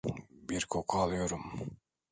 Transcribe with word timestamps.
Bir 0.31 0.65
koku 0.65 0.97
alıyorum. 0.97 1.69